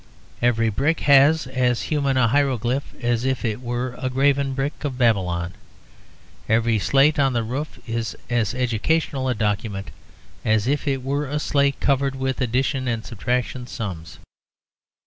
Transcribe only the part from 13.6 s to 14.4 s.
sums.